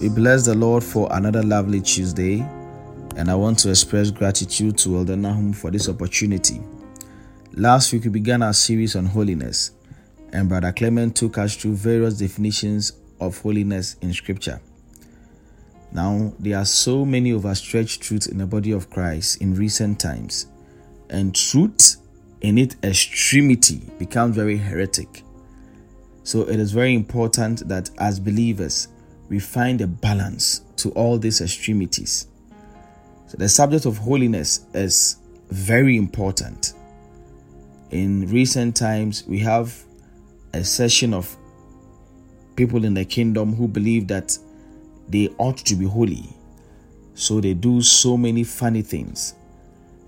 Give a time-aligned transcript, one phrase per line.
[0.00, 2.46] We bless the Lord for another lovely Tuesday,
[3.16, 6.60] and I want to express gratitude to Elder Nahum for this opportunity.
[7.54, 9.72] Last week, we began our series on holiness,
[10.32, 14.60] and Brother Clement took us through various definitions of holiness in Scripture.
[15.90, 20.46] Now, there are so many overstretched truths in the body of Christ in recent times,
[21.08, 21.96] and truth
[22.40, 25.24] in its extremity becomes very heretic.
[26.30, 28.86] So, it is very important that as believers,
[29.28, 32.28] we find a balance to all these extremities.
[33.26, 35.16] So, the subject of holiness is
[35.48, 36.74] very important.
[37.90, 39.74] In recent times, we have
[40.54, 41.36] a session of
[42.54, 44.38] people in the kingdom who believe that
[45.08, 46.32] they ought to be holy.
[47.14, 49.34] So they do so many funny things.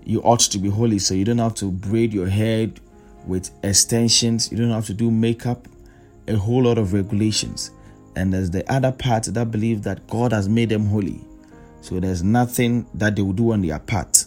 [0.05, 2.69] You ought to be holy, so you don't have to braid your hair
[3.27, 5.67] with extensions, you don't have to do makeup,
[6.27, 7.71] a whole lot of regulations.
[8.15, 11.21] And there's the other part that believe that God has made them holy.
[11.81, 14.25] So there's nothing that they will do on their part.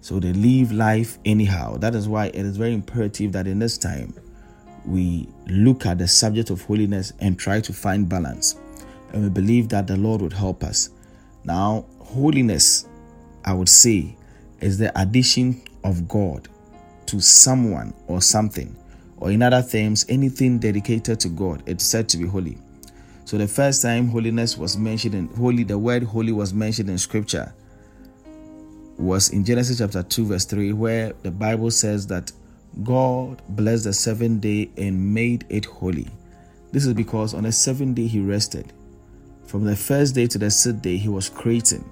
[0.00, 1.76] So they live life anyhow.
[1.76, 4.14] That is why it is very imperative that in this time
[4.86, 8.56] we look at the subject of holiness and try to find balance
[9.12, 10.90] and we believe that the Lord would help us.
[11.44, 12.86] Now, holiness,
[13.44, 14.16] I would say,
[14.60, 16.48] is the addition of God
[17.06, 18.76] to someone or something,
[19.20, 21.62] or in other terms, anything dedicated to God.
[21.66, 22.58] It's said to be holy.
[23.24, 26.98] So the first time holiness was mentioned in holy, the word holy was mentioned in
[26.98, 27.52] scripture
[28.98, 32.32] was in Genesis chapter 2, verse 3, where the Bible says that
[32.82, 36.08] God blessed the seventh day and made it holy.
[36.72, 38.72] This is because on the seventh day he rested.
[39.46, 41.88] From the first day to the sixth day, he was creating.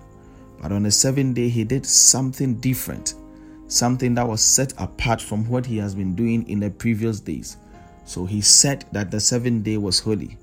[0.61, 3.15] But on the seventh day, he did something different,
[3.69, 7.57] something that was set apart from what he has been doing in the previous days.
[8.05, 10.39] So he said that the seventh day was holy.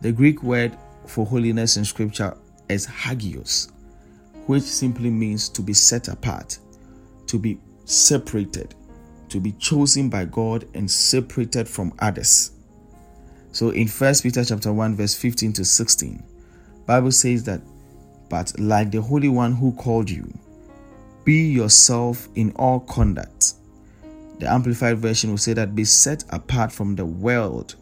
[0.00, 0.76] The Greek word
[1.06, 2.36] for holiness in scripture
[2.68, 3.70] is hagios,
[4.46, 6.58] which simply means to be set apart,
[7.26, 8.74] to be separated,
[9.28, 12.52] to be chosen by God and separated from others.
[13.52, 16.22] So in 1 Peter chapter 1 verse 15 to 16,
[16.86, 17.60] Bible says that,
[18.28, 20.26] but like the Holy One who called you,
[21.24, 23.54] be yourself in all conduct.
[24.38, 27.76] The Amplified Version will say that be set apart from the world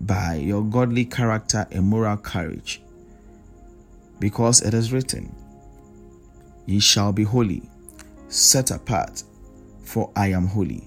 [0.00, 2.82] by your godly character and moral courage.
[4.18, 5.34] Because it is written,
[6.66, 7.62] Ye shall be holy,
[8.28, 9.22] set apart,
[9.82, 10.84] for I am holy.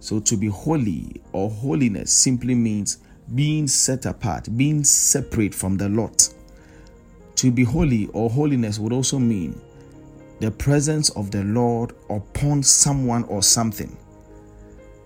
[0.00, 2.98] So to be holy or holiness simply means
[3.34, 6.28] being set apart, being separate from the lot.
[7.36, 9.58] To be holy or holiness would also mean
[10.40, 13.96] the presence of the Lord upon someone or something.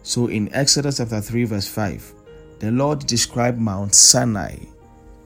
[0.03, 2.15] So in Exodus chapter 3, verse 5,
[2.61, 4.57] the Lord described Mount Sinai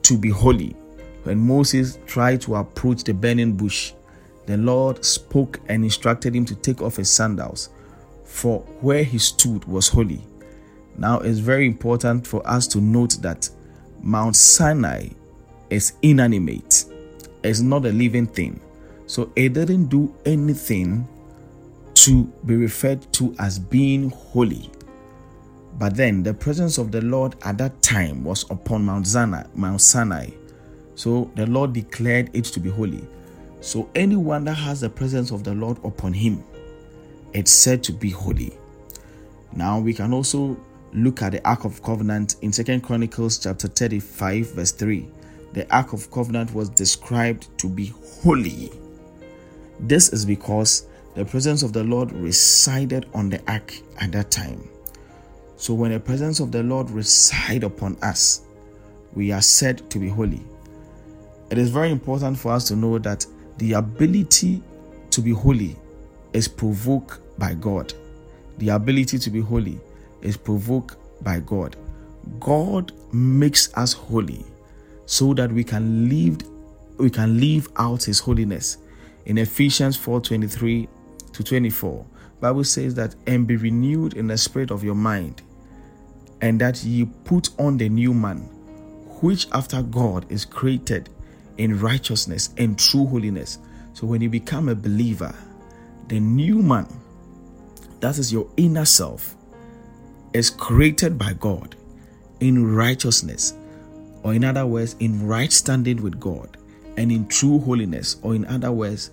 [0.03, 0.77] to be holy.
[1.23, 3.93] When Moses tried to approach the burning bush,
[4.47, 7.71] the Lord spoke and instructed him to take off his sandals,
[8.25, 10.21] for where he stood was holy.
[10.99, 13.49] Now it's very important for us to note that
[14.03, 15.09] Mount Sinai
[15.71, 16.87] is inanimate
[17.43, 18.61] it's not a living thing.
[19.13, 21.07] So it didn't do anything
[21.97, 24.71] to be referred to as being holy.
[25.79, 29.83] But then the presence of the Lord at that time was upon Mount Sinai, Mount
[29.83, 30.31] Sinai.
[30.95, 33.07] So the Lord declared it to be holy.
[33.61, 36.43] So anyone that has the presence of the Lord upon him,
[37.35, 38.55] it's said to be holy.
[39.55, 40.57] Now we can also
[40.95, 45.07] look at the Ark of Covenant in Second Chronicles chapter 35, verse 3
[45.53, 48.73] the Ark of Covenant was described to be holy.
[49.83, 54.69] This is because the presence of the Lord resided on the ark at that time.
[55.57, 58.43] So when the presence of the Lord reside upon us,
[59.15, 60.43] we are said to be holy.
[61.51, 63.27] It is very important for us to know that
[63.59, 64.63] the ability
[65.11, 65.77] to be holy
[66.33, 67.93] is provoked by God.
[68.59, 69.79] The ability to be holy
[70.23, 71.77] is provoked by God.
[72.41, 74.45] God makes us holy
[75.07, 76.39] so that we can live
[76.99, 78.79] we can live out his holiness.
[79.25, 80.89] In Ephesians 4:23
[81.33, 82.05] to 24,
[82.41, 85.43] Bible says that and be renewed in the spirit of your mind,
[86.41, 88.39] and that ye put on the new man,
[89.21, 91.09] which after God is created
[91.57, 93.59] in righteousness and true holiness.
[93.93, 95.35] So when you become a believer,
[96.09, 96.89] the new man,
[98.01, 99.37] that is your inner self,
[100.33, 101.77] is created by God
[102.41, 103.55] in righteousness
[104.23, 106.57] or in other words, in right standing with God
[106.97, 109.11] and in true holiness, or in other words,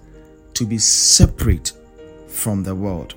[0.56, 1.74] to be separate
[2.28, 3.16] from the world.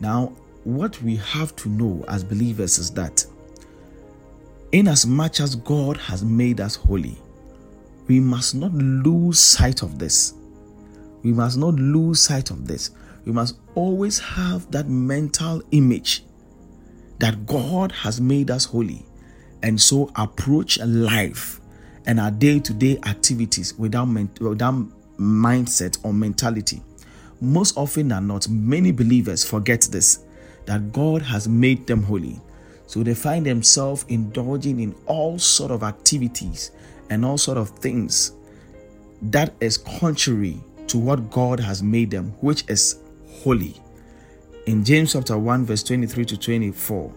[0.00, 0.32] Now,
[0.64, 3.24] what we have to know as believers is that
[4.72, 7.18] Inasmuch as God has made us holy,
[8.06, 10.34] we must not lose sight of this.
[11.22, 12.90] We must not lose sight of this.
[13.24, 16.24] We must always have that mental image
[17.18, 19.04] that God has made us holy
[19.62, 21.59] and so approach life
[22.06, 24.08] and our day-to-day activities without,
[24.40, 24.74] without
[25.18, 26.82] mindset or mentality.
[27.40, 30.24] Most often than not many believers forget this
[30.66, 32.38] that god has made them holy.
[32.86, 36.72] So they find themselves indulging in all sort of activities
[37.08, 38.32] and all sort of things
[39.22, 43.00] that is contrary to what god has made them which is
[43.42, 43.74] holy.
[44.66, 47.12] In james chapter 1 verse 23 to 24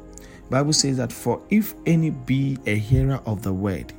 [0.49, 3.93] Bible says that for if any be a hearer of the word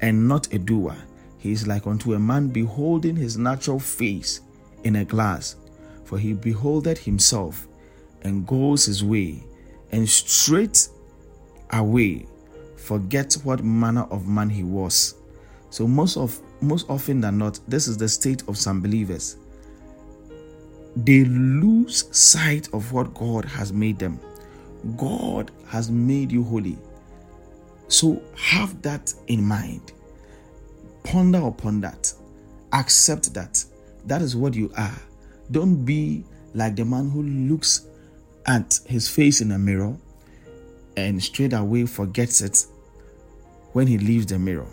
[0.00, 0.96] and not a doer,
[1.38, 4.40] he is like unto a man beholding his natural face
[4.84, 5.56] in a glass.
[6.04, 7.66] For he beholdeth himself
[8.22, 9.42] and goes his way,
[9.92, 10.88] and straight
[11.70, 12.26] away
[12.76, 15.16] forget what manner of man he was.
[15.70, 19.36] So most of most often than not, this is the state of some believers.
[20.96, 24.18] They lose sight of what God has made them.
[24.96, 26.78] God has made you holy.
[27.88, 29.92] So have that in mind.
[31.04, 32.12] Ponder upon that.
[32.72, 33.64] Accept that.
[34.06, 34.98] That is what you are.
[35.50, 36.24] Don't be
[36.54, 37.86] like the man who looks
[38.46, 39.96] at his face in a mirror
[40.96, 42.66] and straight away forgets it
[43.72, 44.66] when he leaves the mirror.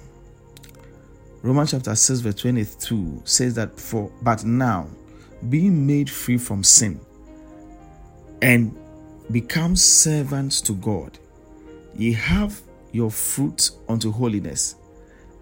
[1.42, 4.88] Romans chapter 6, verse 22 says that for but now,
[5.50, 7.00] being made free from sin
[8.42, 8.74] and
[9.32, 11.18] Become servants to God.
[11.96, 12.62] Ye have
[12.94, 14.76] your fruit unto holiness,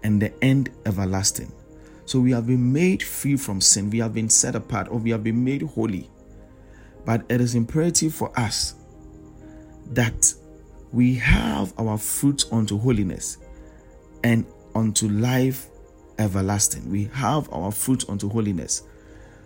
[0.02, 1.52] and the end everlasting.
[2.04, 5.10] So we have been made free from sin, we have been set apart, or we
[5.10, 6.10] have been made holy.
[7.04, 8.74] But it is imperative for us
[9.92, 10.34] that
[10.92, 13.38] we have our fruit unto holiness
[14.24, 14.44] and
[14.74, 15.68] unto life
[16.18, 16.90] everlasting.
[16.90, 18.82] We have our fruit unto holiness.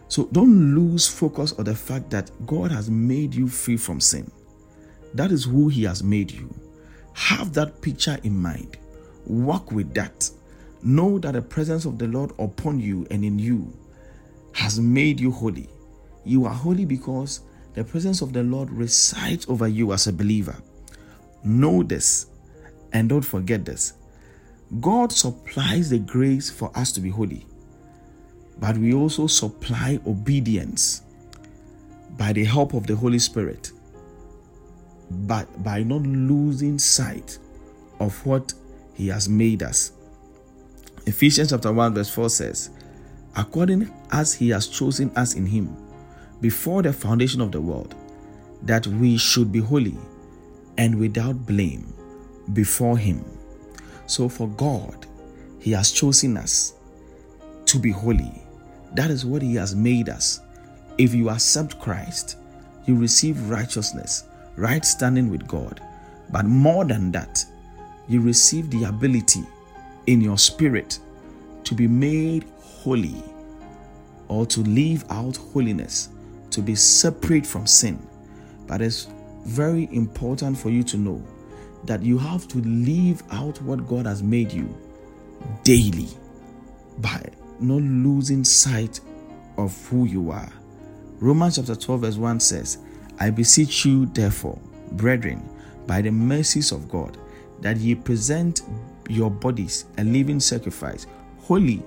[0.08, 4.30] So don't lose focus on the fact that God has made you free from sin.
[5.14, 6.54] That is who He has made you.
[7.16, 8.76] Have that picture in mind.
[9.26, 10.30] Walk with that.
[10.82, 13.76] Know that the presence of the Lord upon you and in you
[14.52, 15.68] has made you holy.
[16.24, 17.40] You are holy because
[17.74, 20.56] the presence of the Lord resides over you as a believer.
[21.44, 22.26] Know this
[22.92, 23.94] and don't forget this.
[24.80, 27.46] God supplies the grace for us to be holy
[28.58, 31.02] but we also supply obedience
[32.16, 33.72] by the help of the Holy Spirit,
[35.10, 37.38] but by not losing sight
[38.00, 38.52] of what
[38.94, 39.92] He has made us.
[41.06, 42.70] Ephesians chapter 1, verse 4 says,
[43.36, 45.76] According as He has chosen us in Him
[46.40, 47.94] before the foundation of the world,
[48.62, 49.96] that we should be holy
[50.78, 51.92] and without blame
[52.52, 53.24] before Him.
[54.06, 55.06] So, for God,
[55.60, 56.74] He has chosen us
[57.66, 58.46] to be holy
[58.96, 60.40] that is what He has made us.
[60.96, 62.38] If you accept Christ,
[62.86, 64.24] you receive righteousness,
[64.56, 65.80] right standing with God.
[66.30, 67.44] But more than that,
[68.08, 69.44] you receive the ability
[70.06, 70.98] in your spirit
[71.64, 73.22] to be made holy
[74.28, 76.08] or to live out holiness,
[76.50, 78.04] to be separate from sin.
[78.66, 79.08] But it's
[79.44, 81.22] very important for you to know
[81.84, 84.76] that you have to live out what God has made you
[85.62, 86.08] daily
[86.98, 87.22] by
[87.60, 89.00] not losing sight
[89.56, 90.52] of who you are.
[91.18, 92.78] Romans chapter 12, verse 1 says,
[93.18, 94.58] I beseech you, therefore,
[94.92, 95.48] brethren,
[95.86, 97.16] by the mercies of God,
[97.60, 98.62] that ye present
[99.08, 101.06] your bodies a living sacrifice,
[101.38, 101.82] holy,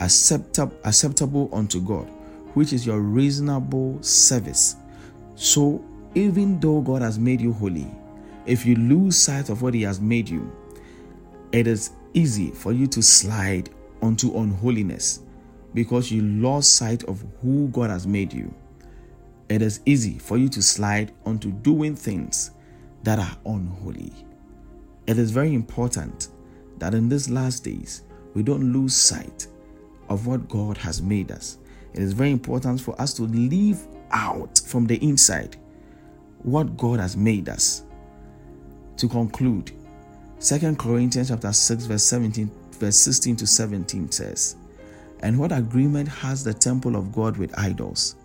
[0.00, 2.06] acceptable, acceptable unto God,
[2.54, 4.76] which is your reasonable service.
[5.34, 7.86] So, even though God has made you holy,
[8.46, 10.50] if you lose sight of what He has made you,
[11.52, 13.70] it is easy for you to slide
[14.02, 15.20] unto unholiness
[15.74, 18.52] because you lost sight of who God has made you.
[19.48, 22.50] It is easy for you to slide onto doing things
[23.04, 24.12] that are unholy.
[25.06, 26.28] It is very important
[26.78, 28.02] that in these last days
[28.34, 29.46] we don't lose sight
[30.08, 31.58] of what God has made us.
[31.94, 35.56] It is very important for us to live out from the inside
[36.42, 37.84] what God has made us.
[38.98, 39.72] To conclude,
[40.38, 44.56] Second Corinthians chapter 6 verse 17 verse 16 to 17 says,
[45.20, 48.16] And what agreement has the temple of God with idols?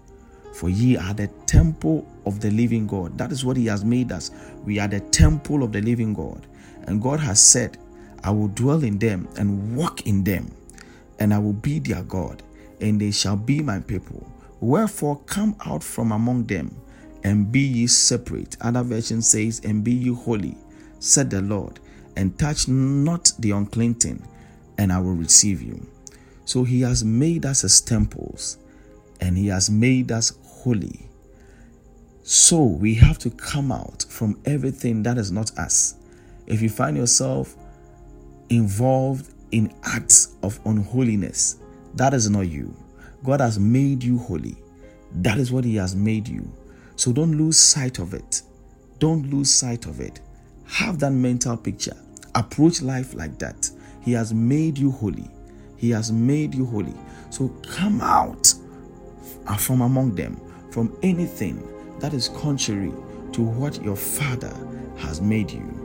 [0.53, 3.17] For ye are the temple of the living God.
[3.17, 4.31] That is what He has made us.
[4.65, 6.45] We are the temple of the living God.
[6.83, 7.77] And God has said,
[8.23, 10.51] I will dwell in them and walk in them,
[11.19, 12.43] and I will be their God,
[12.79, 14.27] and they shall be my people.
[14.59, 16.75] Wherefore, come out from among them
[17.23, 18.57] and be ye separate.
[18.61, 20.57] Other version says, And be ye holy,
[20.99, 21.79] said the Lord,
[22.15, 24.23] and touch not the unclean thing,
[24.77, 25.85] and I will receive you.
[26.45, 28.57] So he has made us as temples
[29.21, 30.31] and he has made us
[30.61, 31.09] holy.
[32.23, 35.95] So we have to come out from everything that is not us.
[36.45, 37.55] If you find yourself
[38.49, 41.57] involved in acts of unholiness,
[41.95, 42.75] that is not you.
[43.23, 44.55] God has made you holy.
[45.15, 46.51] That is what He has made you.
[46.95, 48.43] So don't lose sight of it.
[48.99, 50.21] Don't lose sight of it.
[50.65, 51.97] Have that mental picture.
[52.35, 53.69] Approach life like that.
[54.03, 55.29] He has made you holy.
[55.77, 56.93] He has made you holy.
[57.29, 58.53] So come out
[59.57, 60.39] from among them,
[60.71, 61.61] from anything
[61.99, 62.91] that is contrary
[63.33, 64.55] to what your Father
[64.97, 65.80] has made you.